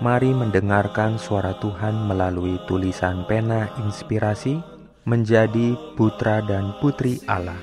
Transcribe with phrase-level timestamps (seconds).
[0.00, 4.56] Mari mendengarkan suara Tuhan melalui tulisan pena inspirasi
[5.04, 7.60] menjadi putra dan putri Allah.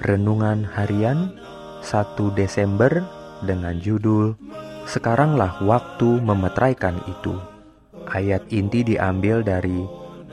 [0.00, 1.36] Renungan harian
[1.84, 3.04] 1 Desember
[3.44, 4.32] dengan judul
[4.88, 7.36] Sekaranglah waktu memetraikan itu.
[8.08, 9.84] Ayat inti diambil dari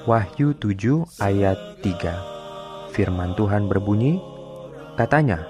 [0.08, 2.96] Wahyu 7 ayat 3.
[2.96, 4.24] Firman Tuhan berbunyi,
[4.96, 5.44] katanya,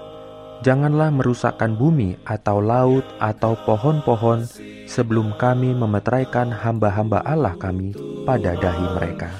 [0.62, 4.46] Janganlah merusakkan bumi atau laut atau pohon-pohon
[4.92, 7.96] sebelum kami memetraikan hamba-hamba Allah kami
[8.28, 9.32] pada dahi mereka.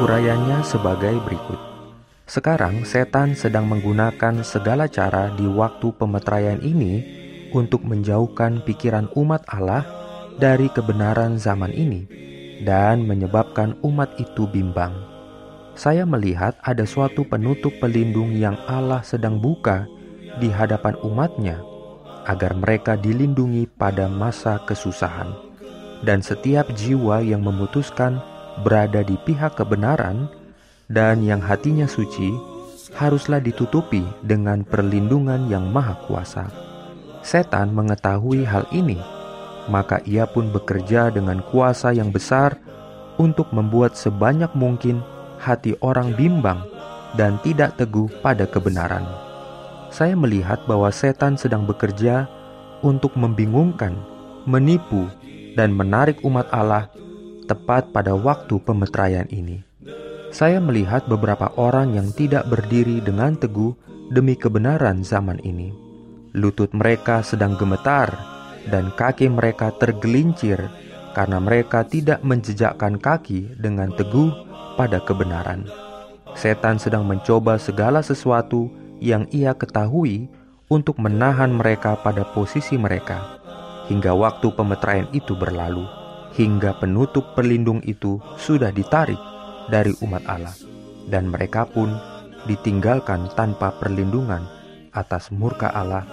[0.00, 1.60] Urayanya sebagai berikut.
[2.24, 7.04] Sekarang setan sedang menggunakan segala cara di waktu pemetraian ini
[7.52, 9.84] untuk menjauhkan pikiran umat Allah
[10.40, 12.08] dari kebenaran zaman ini
[12.64, 15.16] dan menyebabkan umat itu bimbang
[15.76, 19.84] saya melihat ada suatu penutup pelindung yang Allah sedang buka
[20.38, 21.58] di hadapan umatnya,
[22.26, 25.30] agar mereka dilindungi pada masa kesusahan.
[26.04, 28.20] Dan setiap jiwa yang memutuskan
[28.60, 30.28] berada di pihak kebenaran
[30.92, 32.32] dan yang hatinya suci,
[32.94, 36.48] haruslah ditutupi dengan perlindungan yang maha kuasa.
[37.26, 39.00] Setan mengetahui hal ini,
[39.66, 42.54] maka ia pun bekerja dengan kuasa yang besar
[43.18, 45.02] untuk membuat sebanyak mungkin
[45.42, 46.62] hati orang bimbang
[47.18, 49.25] dan tidak teguh pada kebenaran.
[49.96, 52.28] Saya melihat bahwa setan sedang bekerja
[52.84, 53.96] untuk membingungkan,
[54.44, 55.08] menipu,
[55.56, 56.92] dan menarik umat Allah
[57.48, 59.64] tepat pada waktu pemetraian ini.
[60.28, 63.72] Saya melihat beberapa orang yang tidak berdiri dengan teguh
[64.12, 65.72] demi kebenaran zaman ini.
[66.36, 68.12] Lutut mereka sedang gemetar
[68.68, 70.60] dan kaki mereka tergelincir
[71.16, 74.28] karena mereka tidak menjejakkan kaki dengan teguh
[74.76, 75.64] pada kebenaran.
[76.36, 78.68] Setan sedang mencoba segala sesuatu
[79.02, 80.28] yang ia ketahui
[80.66, 83.38] untuk menahan mereka pada posisi mereka,
[83.86, 85.86] hingga waktu pemetraian itu berlalu,
[86.34, 89.18] hingga penutup perlindung itu sudah ditarik
[89.70, 90.56] dari umat Allah,
[91.06, 91.92] dan mereka pun
[92.50, 94.42] ditinggalkan tanpa perlindungan
[94.90, 96.06] atas murka Allah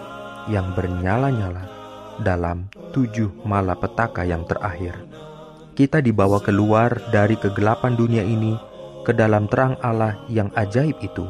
[0.49, 1.65] yang bernyala-nyala
[2.21, 4.93] dalam tujuh malapetaka yang terakhir
[5.73, 8.53] kita dibawa keluar dari kegelapan dunia ini
[9.01, 11.25] ke dalam terang Allah yang ajaib itu.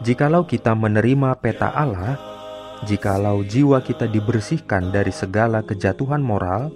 [0.00, 2.16] Jikalau kita menerima peta Allah,
[2.88, 6.72] jikalau jiwa kita dibersihkan dari segala kejatuhan moral,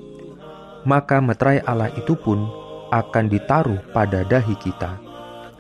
[0.85, 2.45] maka meterai Allah itu pun
[2.93, 5.01] akan ditaruh pada dahi kita,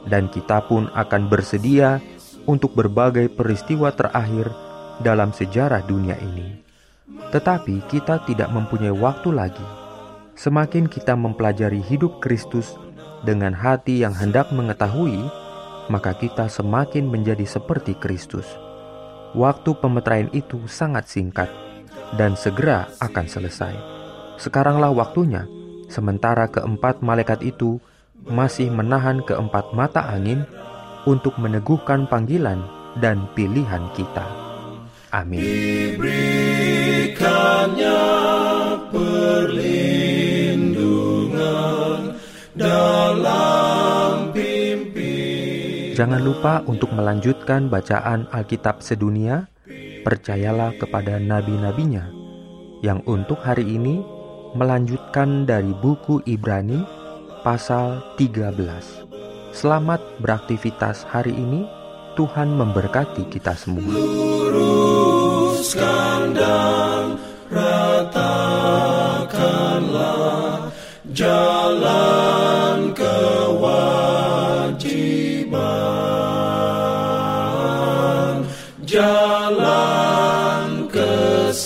[0.04, 2.04] dan kita pun akan bersedia
[2.44, 4.52] untuk berbagai peristiwa terakhir
[5.00, 6.60] dalam sejarah dunia ini.
[7.32, 9.64] Tetapi kita tidak mempunyai waktu lagi
[10.36, 12.76] semakin kita mempelajari hidup Kristus
[13.24, 15.24] dengan hati yang hendak mengetahui,
[15.88, 18.46] maka kita semakin menjadi seperti Kristus.
[19.34, 21.50] Waktu pemetraian itu sangat singkat
[22.14, 23.74] dan segera akan selesai.
[24.38, 25.42] Sekaranglah waktunya,
[25.90, 27.82] sementara keempat malaikat itu
[28.24, 30.46] masih menahan keempat mata angin
[31.04, 32.64] untuk meneguhkan panggilan
[33.02, 34.24] dan pilihan kita.
[35.12, 35.42] Amin.
[35.42, 38.13] Diberikannya
[45.94, 49.46] Jangan lupa untuk melanjutkan bacaan Alkitab sedunia.
[50.02, 52.10] Percayalah kepada nabi-nabinya
[52.82, 54.02] yang untuk hari ini
[54.58, 56.82] melanjutkan dari buku Ibrani
[57.46, 59.06] pasal 13.
[59.54, 61.62] Selamat beraktivitas hari ini.
[62.18, 63.94] Tuhan memberkati kita semua.
[64.50, 67.18] Luruskan dan
[67.50, 68.34] ratakanlah
[71.14, 72.23] jalan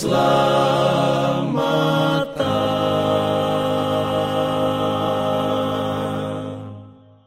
[0.09, 0.48] love.